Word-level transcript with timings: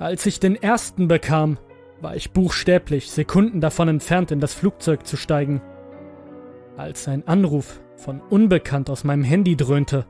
Als 0.00 0.24
ich 0.24 0.40
den 0.40 0.56
ersten 0.56 1.08
bekam, 1.08 1.58
war 2.00 2.16
ich 2.16 2.32
buchstäblich 2.32 3.10
Sekunden 3.10 3.60
davon 3.60 3.86
entfernt, 3.86 4.30
in 4.30 4.40
das 4.40 4.54
Flugzeug 4.54 5.06
zu 5.06 5.18
steigen. 5.18 5.60
Als 6.78 7.06
ein 7.06 7.28
Anruf 7.28 7.82
von 7.96 8.22
Unbekannt 8.22 8.88
aus 8.88 9.04
meinem 9.04 9.24
Handy 9.24 9.56
dröhnte. 9.56 10.06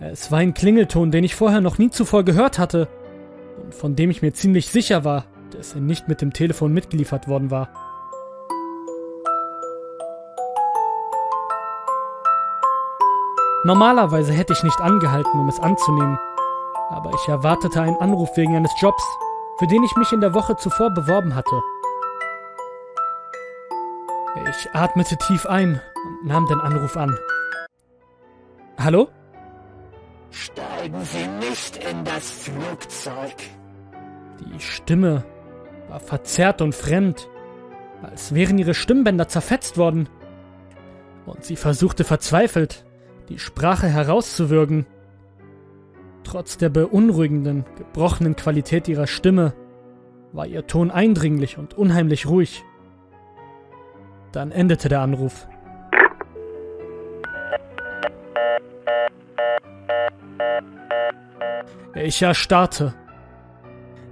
Es 0.00 0.32
war 0.32 0.38
ein 0.38 0.54
Klingelton, 0.54 1.10
den 1.10 1.24
ich 1.24 1.34
vorher 1.34 1.60
noch 1.60 1.76
nie 1.76 1.90
zuvor 1.90 2.24
gehört 2.24 2.58
hatte 2.58 2.88
und 3.62 3.74
von 3.74 3.96
dem 3.96 4.08
ich 4.08 4.22
mir 4.22 4.32
ziemlich 4.32 4.68
sicher 4.68 5.04
war, 5.04 5.26
dass 5.50 5.74
er 5.74 5.82
nicht 5.82 6.08
mit 6.08 6.22
dem 6.22 6.32
Telefon 6.32 6.72
mitgeliefert 6.72 7.28
worden 7.28 7.50
war. 7.50 7.68
Normalerweise 13.64 14.32
hätte 14.32 14.54
ich 14.54 14.62
nicht 14.62 14.80
angehalten, 14.80 15.38
um 15.38 15.50
es 15.50 15.60
anzunehmen, 15.60 16.18
aber 16.90 17.12
ich 17.14 17.28
erwartete 17.28 17.80
einen 17.80 17.96
Anruf 17.96 18.36
wegen 18.36 18.56
eines 18.56 18.72
Jobs, 18.80 19.02
für 19.58 19.66
den 19.66 19.82
ich 19.84 19.94
mich 19.96 20.12
in 20.12 20.20
der 20.20 20.34
Woche 20.34 20.56
zuvor 20.56 20.90
beworben 20.90 21.34
hatte. 21.34 21.62
Ich 24.48 24.68
atmete 24.74 25.16
tief 25.16 25.46
ein 25.46 25.80
und 26.04 26.26
nahm 26.26 26.46
den 26.46 26.60
Anruf 26.60 26.96
an. 26.96 27.16
Hallo? 28.78 29.08
Steigen 30.30 31.04
Sie 31.04 31.26
nicht 31.26 31.76
in 31.76 32.04
das 32.04 32.30
Flugzeug. 32.30 33.36
Die 34.40 34.60
Stimme 34.60 35.24
war 35.88 36.00
verzerrt 36.00 36.62
und 36.62 36.74
fremd, 36.74 37.28
als 38.02 38.34
wären 38.34 38.58
ihre 38.58 38.74
Stimmbänder 38.74 39.28
zerfetzt 39.28 39.76
worden. 39.76 40.08
Und 41.26 41.44
sie 41.44 41.56
versuchte 41.56 42.04
verzweifelt, 42.04 42.84
die 43.28 43.38
Sprache 43.38 43.86
herauszuwürgen. 43.88 44.86
Trotz 46.24 46.58
der 46.58 46.68
beunruhigenden, 46.68 47.64
gebrochenen 47.76 48.36
Qualität 48.36 48.88
ihrer 48.88 49.06
Stimme 49.06 49.54
war 50.32 50.46
ihr 50.46 50.66
Ton 50.66 50.90
eindringlich 50.90 51.58
und 51.58 51.74
unheimlich 51.74 52.26
ruhig. 52.26 52.64
Dann 54.32 54.52
endete 54.52 54.88
der 54.88 55.00
Anruf. 55.00 55.48
Ich 61.94 62.22
erstarrte. 62.22 62.94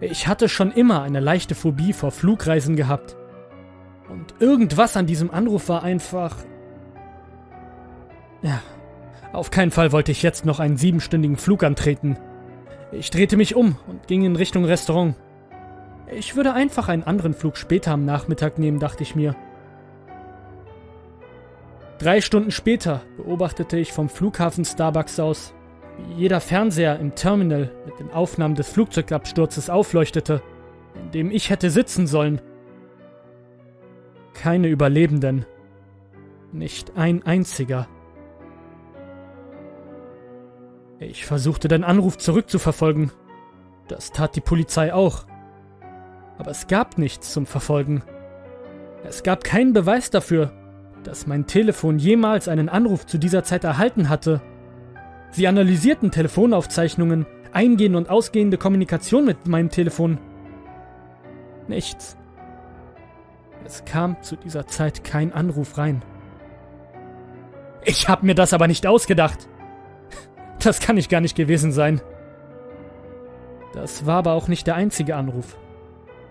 Ich 0.00 0.26
hatte 0.26 0.48
schon 0.48 0.72
immer 0.72 1.02
eine 1.02 1.20
leichte 1.20 1.54
Phobie 1.54 1.92
vor 1.92 2.10
Flugreisen 2.10 2.76
gehabt. 2.76 3.16
Und 4.08 4.34
irgendwas 4.40 4.96
an 4.96 5.06
diesem 5.06 5.30
Anruf 5.30 5.68
war 5.68 5.82
einfach... 5.82 6.36
Ja, 8.42 8.60
auf 9.32 9.50
keinen 9.50 9.70
Fall 9.70 9.92
wollte 9.92 10.12
ich 10.12 10.22
jetzt 10.22 10.46
noch 10.46 10.60
einen 10.60 10.76
siebenstündigen 10.76 11.36
Flug 11.36 11.62
antreten. 11.62 12.18
Ich 12.92 13.10
drehte 13.10 13.36
mich 13.36 13.54
um 13.54 13.76
und 13.86 14.06
ging 14.06 14.24
in 14.24 14.36
Richtung 14.36 14.64
Restaurant. 14.64 15.14
Ich 16.10 16.36
würde 16.36 16.54
einfach 16.54 16.88
einen 16.88 17.02
anderen 17.02 17.34
Flug 17.34 17.56
später 17.58 17.92
am 17.92 18.04
Nachmittag 18.04 18.58
nehmen, 18.58 18.78
dachte 18.78 19.02
ich 19.02 19.14
mir. 19.14 19.36
Drei 21.98 22.20
Stunden 22.20 22.50
später 22.50 23.02
beobachtete 23.16 23.76
ich 23.76 23.92
vom 23.92 24.08
Flughafen 24.08 24.64
Starbucks 24.64 25.20
aus, 25.20 25.52
wie 25.98 26.22
jeder 26.22 26.40
Fernseher 26.40 26.98
im 26.98 27.14
Terminal 27.14 27.72
mit 27.84 27.98
den 27.98 28.10
Aufnahmen 28.10 28.54
des 28.54 28.68
Flugzeugabsturzes 28.68 29.68
aufleuchtete, 29.68 30.40
in 30.94 31.10
dem 31.10 31.30
ich 31.30 31.50
hätte 31.50 31.70
sitzen 31.70 32.06
sollen. 32.06 32.40
Keine 34.32 34.68
Überlebenden. 34.68 35.44
Nicht 36.52 36.96
ein 36.96 37.26
einziger. 37.26 37.88
Ich 41.00 41.26
versuchte 41.26 41.68
den 41.68 41.84
Anruf 41.84 42.18
zurückzuverfolgen. 42.18 43.12
Das 43.86 44.10
tat 44.10 44.34
die 44.34 44.40
Polizei 44.40 44.92
auch. 44.92 45.26
Aber 46.38 46.50
es 46.50 46.66
gab 46.66 46.98
nichts 46.98 47.32
zum 47.32 47.46
Verfolgen. 47.46 48.02
Es 49.04 49.22
gab 49.22 49.44
keinen 49.44 49.72
Beweis 49.72 50.10
dafür, 50.10 50.52
dass 51.04 51.26
mein 51.26 51.46
Telefon 51.46 51.98
jemals 51.98 52.48
einen 52.48 52.68
Anruf 52.68 53.06
zu 53.06 53.18
dieser 53.18 53.44
Zeit 53.44 53.62
erhalten 53.62 54.08
hatte. 54.08 54.40
Sie 55.30 55.46
analysierten 55.46 56.10
Telefonaufzeichnungen, 56.10 57.26
eingehende 57.52 57.98
und 57.98 58.10
ausgehende 58.10 58.58
Kommunikation 58.58 59.24
mit 59.24 59.46
meinem 59.46 59.70
Telefon. 59.70 60.18
Nichts. 61.68 62.16
Es 63.64 63.84
kam 63.84 64.20
zu 64.22 64.34
dieser 64.36 64.66
Zeit 64.66 65.04
kein 65.04 65.32
Anruf 65.32 65.78
rein. 65.78 66.02
Ich 67.84 68.08
hab 68.08 68.22
mir 68.24 68.34
das 68.34 68.52
aber 68.52 68.66
nicht 68.66 68.86
ausgedacht. 68.86 69.48
Das 70.68 70.80
kann 70.80 70.98
ich 70.98 71.08
gar 71.08 71.22
nicht 71.22 71.34
gewesen 71.34 71.72
sein. 71.72 72.02
Das 73.72 74.04
war 74.04 74.18
aber 74.18 74.34
auch 74.34 74.48
nicht 74.48 74.66
der 74.66 74.74
einzige 74.74 75.16
Anruf. 75.16 75.56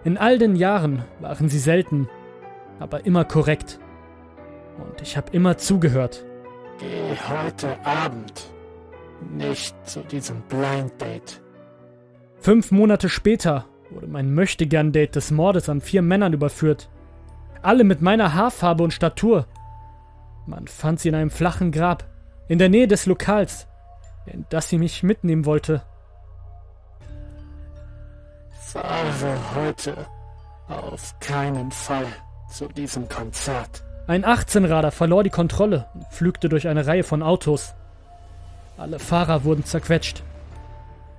In 0.03 0.15
all 0.15 0.37
den 0.37 0.55
Jahren 0.55 1.03
waren 1.19 1.49
sie 1.49 1.57
selten, 1.57 2.07
aber 2.77 3.07
immer 3.07 3.25
korrekt. 3.25 3.79
Und 4.77 5.01
ich 5.01 5.17
habe 5.17 5.31
immer 5.31 5.57
zugehört. 5.57 6.23
Geh 6.77 7.15
heute 7.27 7.83
Abend 7.83 8.51
nicht 9.35 9.75
zu 9.89 10.01
diesem 10.01 10.41
Blind 10.41 11.01
Date. 11.01 11.41
Fünf 12.39 12.69
Monate 12.69 13.09
später 13.09 13.65
wurde 13.89 14.05
mein 14.05 14.35
Möchtegern-Date 14.35 15.15
des 15.15 15.31
Mordes 15.31 15.67
an 15.67 15.81
vier 15.81 16.03
Männern 16.03 16.33
überführt. 16.33 16.91
Alle 17.63 17.83
mit 17.83 18.03
meiner 18.03 18.35
Haarfarbe 18.35 18.83
und 18.83 18.93
Statur. 18.93 19.47
Man 20.45 20.67
fand 20.67 20.99
sie 20.99 21.09
in 21.09 21.15
einem 21.15 21.31
flachen 21.31 21.71
Grab, 21.71 22.05
in 22.47 22.59
der 22.59 22.69
Nähe 22.69 22.87
des 22.87 23.07
Lokals, 23.07 23.67
in 24.27 24.45
das 24.49 24.69
sie 24.69 24.77
mich 24.77 25.03
mitnehmen 25.03 25.45
wollte. 25.45 25.81
Fahre 28.59 29.37
heute 29.55 29.95
auf 30.67 31.17
keinen 31.19 31.71
Fall 31.71 32.07
zu 32.49 32.67
diesem 32.67 33.07
Konzert. 33.07 33.83
Ein 34.07 34.25
18-Rader 34.25 34.91
verlor 34.91 35.23
die 35.23 35.29
Kontrolle 35.29 35.85
und 35.93 36.05
flügte 36.11 36.49
durch 36.49 36.67
eine 36.67 36.85
Reihe 36.85 37.03
von 37.03 37.23
Autos. 37.23 37.73
Alle 38.77 38.99
Fahrer 38.99 39.43
wurden 39.43 39.65
zerquetscht. 39.65 40.23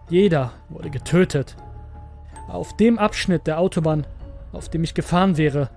Jeder 0.08 0.52
wurde 0.68 0.90
getötet. 0.90 1.56
Auf 2.48 2.76
dem 2.76 2.98
Abschnitt 2.98 3.46
der 3.46 3.58
Autobahn, 3.58 4.06
auf 4.52 4.68
dem 4.70 4.84
ich 4.84 4.94
gefahren 4.94 5.36
wäre. 5.36 5.68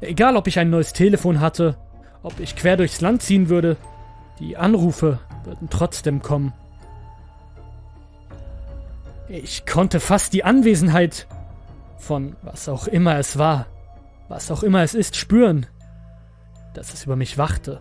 Egal, 0.00 0.36
ob 0.36 0.46
ich 0.46 0.58
ein 0.58 0.70
neues 0.70 0.92
Telefon 0.92 1.40
hatte, 1.40 1.76
ob 2.22 2.40
ich 2.40 2.56
quer 2.56 2.76
durchs 2.76 3.00
Land 3.00 3.22
ziehen 3.22 3.48
würde, 3.48 3.76
die 4.38 4.56
Anrufe 4.56 5.18
würden 5.44 5.68
trotzdem 5.70 6.22
kommen. 6.22 6.52
Ich 9.28 9.66
konnte 9.66 10.00
fast 10.00 10.32
die 10.32 10.44
Anwesenheit 10.44 11.26
von 11.98 12.36
was 12.42 12.68
auch 12.68 12.86
immer 12.86 13.18
es 13.18 13.38
war, 13.38 13.66
was 14.28 14.50
auch 14.50 14.62
immer 14.62 14.82
es 14.82 14.94
ist, 14.94 15.16
spüren, 15.16 15.66
dass 16.74 16.94
es 16.94 17.04
über 17.04 17.16
mich 17.16 17.38
wachte. 17.38 17.80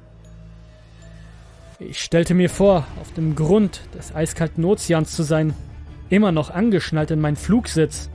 Ich 1.80 2.02
stellte 2.02 2.34
mir 2.34 2.50
vor, 2.50 2.88
auf 3.02 3.14
dem 3.14 3.36
Grund 3.36 3.82
des 3.94 4.16
eiskalten 4.16 4.64
Ozeans 4.64 5.16
zu 5.16 5.24
sein, 5.24 5.54
immer 6.10 6.32
noch 6.32 6.50
angeschnallt 6.50 7.12
in 7.12 7.20
meinen 7.20 7.36
Flugsitz, 7.36 8.10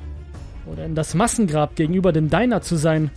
oder 0.66 0.84
in 0.86 0.94
das 0.94 1.14
Massengrab 1.14 1.76
gegenüber 1.76 2.12
dem 2.12 2.30
Diner 2.30 2.62
zu 2.62 2.76
sein, 2.76 3.10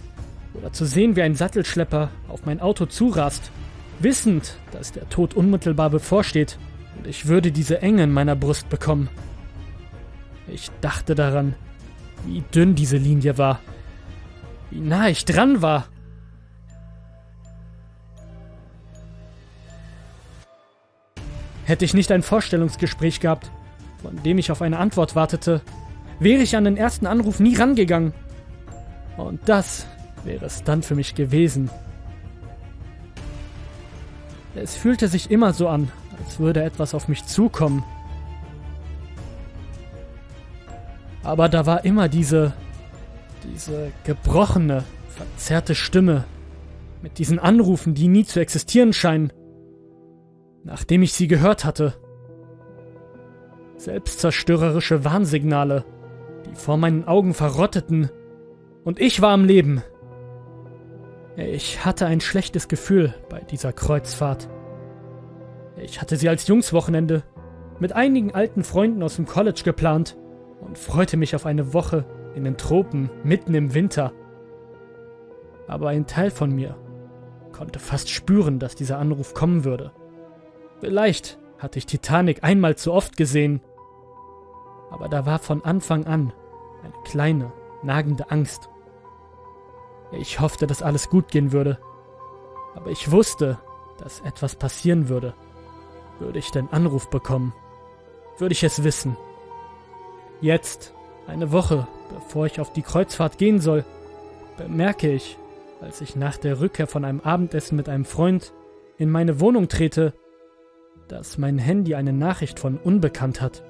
oder 0.53 0.73
zu 0.73 0.85
sehen, 0.85 1.15
wie 1.15 1.21
ein 1.21 1.35
Sattelschlepper 1.35 2.09
auf 2.27 2.45
mein 2.45 2.59
Auto 2.59 2.85
zurast, 2.85 3.51
wissend, 3.99 4.57
dass 4.71 4.91
der 4.91 5.09
Tod 5.09 5.33
unmittelbar 5.33 5.89
bevorsteht 5.89 6.57
und 6.97 7.07
ich 7.07 7.27
würde 7.27 7.51
diese 7.51 7.81
Enge 7.81 8.03
in 8.03 8.11
meiner 8.11 8.35
Brust 8.35 8.69
bekommen. 8.69 9.09
Ich 10.47 10.69
dachte 10.81 11.15
daran, 11.15 11.55
wie 12.25 12.43
dünn 12.53 12.75
diese 12.75 12.97
Linie 12.97 13.37
war, 13.37 13.59
wie 14.69 14.79
nah 14.79 15.07
ich 15.07 15.25
dran 15.25 15.61
war. 15.61 15.85
Hätte 21.65 21.85
ich 21.85 21.93
nicht 21.93 22.11
ein 22.11 22.23
Vorstellungsgespräch 22.23 23.19
gehabt, 23.19 23.49
von 24.01 24.21
dem 24.23 24.37
ich 24.37 24.51
auf 24.51 24.61
eine 24.61 24.79
Antwort 24.79 25.15
wartete, 25.15 25.61
wäre 26.19 26.41
ich 26.41 26.57
an 26.57 26.65
den 26.65 26.77
ersten 26.77 27.07
Anruf 27.07 27.39
nie 27.39 27.55
rangegangen. 27.55 28.13
Und 29.17 29.41
das 29.47 29.87
wäre 30.25 30.45
es 30.45 30.63
dann 30.63 30.83
für 30.83 30.95
mich 30.95 31.15
gewesen. 31.15 31.69
Es 34.55 34.75
fühlte 34.75 35.07
sich 35.07 35.31
immer 35.31 35.53
so 35.53 35.67
an, 35.67 35.91
als 36.23 36.39
würde 36.39 36.63
etwas 36.63 36.93
auf 36.93 37.07
mich 37.07 37.25
zukommen. 37.25 37.83
Aber 41.23 41.49
da 41.49 41.65
war 41.65 41.85
immer 41.85 42.09
diese, 42.09 42.53
diese 43.43 43.91
gebrochene, 44.03 44.83
verzerrte 45.09 45.73
Stimme 45.73 46.25
mit 47.01 47.17
diesen 47.17 47.39
Anrufen, 47.39 47.93
die 47.93 48.07
nie 48.07 48.25
zu 48.25 48.39
existieren 48.39 48.93
scheinen, 48.93 49.31
nachdem 50.63 51.01
ich 51.01 51.13
sie 51.13 51.27
gehört 51.27 51.65
hatte. 51.65 51.93
Selbstzerstörerische 53.77 55.03
Warnsignale, 55.03 55.83
die 56.45 56.55
vor 56.55 56.77
meinen 56.77 57.05
Augen 57.05 57.33
verrotteten, 57.33 58.09
und 58.83 58.99
ich 58.99 59.21
war 59.21 59.31
am 59.31 59.45
Leben. 59.45 59.81
Ich 61.35 61.83
hatte 61.83 62.05
ein 62.05 62.21
schlechtes 62.21 62.67
Gefühl 62.67 63.15
bei 63.29 63.39
dieser 63.39 63.73
Kreuzfahrt. 63.73 64.49
Ich 65.77 65.99
hatte 65.99 66.15
sie 66.15 66.29
als 66.29 66.47
Jungswochenende 66.47 67.23
mit 67.79 67.93
einigen 67.93 68.35
alten 68.35 68.63
Freunden 68.63 69.01
aus 69.01 69.15
dem 69.15 69.25
College 69.25 69.61
geplant 69.65 70.15
und 70.61 70.77
freute 70.77 71.17
mich 71.17 71.35
auf 71.35 71.47
eine 71.47 71.73
Woche 71.73 72.05
in 72.35 72.43
den 72.43 72.57
Tropen 72.57 73.09
mitten 73.23 73.55
im 73.55 73.73
Winter. 73.73 74.13
Aber 75.67 75.89
ein 75.89 76.05
Teil 76.05 76.29
von 76.29 76.53
mir 76.53 76.75
konnte 77.51 77.79
fast 77.79 78.09
spüren, 78.09 78.59
dass 78.59 78.75
dieser 78.75 78.99
Anruf 78.99 79.33
kommen 79.33 79.63
würde. 79.63 79.91
Vielleicht 80.81 81.39
hatte 81.57 81.79
ich 81.79 81.87
Titanic 81.87 82.43
einmal 82.43 82.75
zu 82.75 82.93
oft 82.93 83.17
gesehen, 83.17 83.61
aber 84.91 85.09
da 85.09 85.25
war 85.25 85.39
von 85.39 85.63
Anfang 85.63 86.05
an 86.05 86.31
eine 86.83 86.93
kleine, 87.05 87.51
nagende 87.81 88.29
Angst. 88.29 88.69
Ich 90.19 90.39
hoffte, 90.39 90.67
dass 90.67 90.81
alles 90.81 91.09
gut 91.09 91.29
gehen 91.29 91.51
würde, 91.51 91.79
aber 92.75 92.91
ich 92.91 93.11
wusste, 93.11 93.59
dass 93.97 94.19
etwas 94.21 94.55
passieren 94.55 95.09
würde. 95.09 95.33
Würde 96.19 96.39
ich 96.39 96.51
den 96.51 96.69
Anruf 96.71 97.09
bekommen? 97.09 97.53
Würde 98.37 98.53
ich 98.53 98.63
es 98.63 98.83
wissen? 98.83 99.17
Jetzt, 100.41 100.93
eine 101.27 101.51
Woche 101.51 101.87
bevor 102.13 102.45
ich 102.45 102.59
auf 102.59 102.71
die 102.71 102.81
Kreuzfahrt 102.81 103.37
gehen 103.37 103.59
soll, 103.59 103.85
bemerke 104.57 105.11
ich, 105.11 105.37
als 105.81 106.01
ich 106.01 106.15
nach 106.15 106.37
der 106.37 106.59
Rückkehr 106.59 106.87
von 106.87 107.05
einem 107.05 107.21
Abendessen 107.21 107.75
mit 107.75 107.89
einem 107.89 108.05
Freund 108.05 108.53
in 108.97 109.09
meine 109.09 109.39
Wohnung 109.39 109.67
trete, 109.67 110.13
dass 111.07 111.37
mein 111.37 111.57
Handy 111.57 111.95
eine 111.95 112.13
Nachricht 112.13 112.59
von 112.59 112.77
Unbekannt 112.77 113.41
hat. 113.41 113.63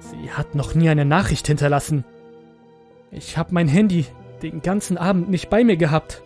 Sie 0.00 0.30
hat 0.30 0.54
noch 0.54 0.74
nie 0.74 0.88
eine 0.88 1.04
Nachricht 1.04 1.46
hinterlassen. 1.46 2.04
Ich 3.10 3.36
habe 3.36 3.54
mein 3.54 3.68
Handy 3.68 4.06
den 4.42 4.62
ganzen 4.62 4.98
Abend 4.98 5.28
nicht 5.28 5.48
bei 5.48 5.64
mir 5.64 5.76
gehabt. 5.76 6.22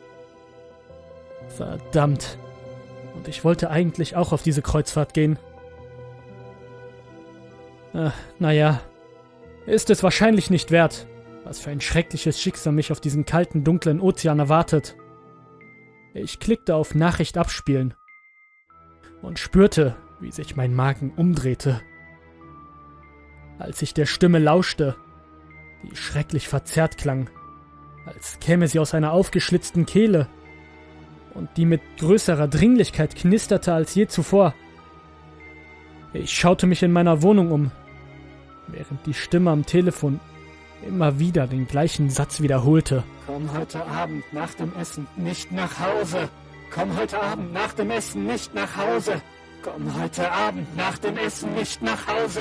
Verdammt. 1.49 2.38
Und 3.15 3.29
ich 3.29 3.44
wollte 3.44 3.71
eigentlich 3.71 4.17
auch 4.17 4.32
auf 4.32 4.43
diese 4.43 4.62
Kreuzfahrt 4.62 5.15
gehen. 5.15 5.38
Äh, 7.93 8.11
naja, 8.38 8.81
ist 9.67 9.91
es 9.91 10.03
wahrscheinlich 10.03 10.50
nicht 10.50 10.71
wert. 10.71 11.06
Was 11.44 11.61
für 11.61 11.71
ein 11.71 11.81
schreckliches 11.81 12.41
Schicksal 12.41 12.73
mich 12.73 12.93
auf 12.93 13.00
diesem 13.00 13.25
kalten, 13.25 13.65
dunklen 13.65 14.00
Ozean 14.00 14.38
erwartet. 14.38 14.97
Ich 16.15 16.41
klickte 16.41 16.75
auf 16.75 16.94
Nachricht 16.94 17.38
abspielen 17.38 17.94
und 19.23 19.38
spürte, 19.38 19.97
wie 20.21 20.32
sich 20.32 20.56
mein 20.56 20.75
Magen 20.75 21.12
umdrehte. 21.17 21.81
Als 23.59 23.82
ich 23.82 23.94
der 23.94 24.06
Stimme 24.06 24.38
lauschte, 24.38 24.97
die 25.82 25.97
schrecklich 25.97 26.49
verzerrt 26.49 26.99
klang, 26.99 27.31
als 28.06 28.38
käme 28.41 28.69
sie 28.69 28.79
aus 28.79 28.94
einer 28.94 29.12
aufgeschlitzten 29.12 29.87
Kehle 29.87 30.29
und 31.35 31.49
die 31.56 31.65
mit 31.65 31.81
größerer 31.99 32.49
Dringlichkeit 32.49 33.17
knisterte 33.17 33.73
als 33.73 33.94
je 33.94 34.06
zuvor. 34.06 34.55
Ich 36.12 36.32
schaute 36.32 36.67
mich 36.67 36.82
in 36.82 36.93
meiner 36.93 37.23
Wohnung 37.23 37.53
um, 37.53 37.71
während 38.67 39.06
die 39.06 39.15
Stimme 39.15 39.50
am 39.50 39.65
Telefon 39.65 40.21
immer 40.87 41.19
wieder 41.19 41.47
den 41.47 41.67
gleichen 41.67 42.11
Satz 42.11 42.41
wiederholte. 42.41 43.05
Komm 43.27 43.53
heute 43.53 43.85
Abend 43.87 44.25
nach 44.32 44.55
dem 44.55 44.73
Essen 44.81 45.06
nicht 45.17 45.53
nach 45.53 45.79
Hause. 45.79 46.29
Komm 46.73 46.97
heute 46.97 47.21
Abend 47.21 47.53
nach 47.53 47.73
dem 47.73 47.91
Essen 47.91 48.27
nicht 48.27 48.55
nach 48.55 48.77
Hause. 48.77 49.21
Komm 49.62 50.00
heute 50.00 50.31
Abend 50.31 50.77
nach 50.77 50.99
dem 50.99 51.17
Essen 51.17 51.55
nicht 51.55 51.82
nach 51.82 52.06
Hause. 52.06 52.41